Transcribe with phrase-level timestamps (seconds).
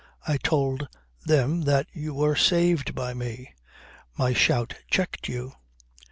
[0.27, 0.87] I told
[1.27, 3.53] them that you were saved by me.
[4.17, 5.53] My shout checked you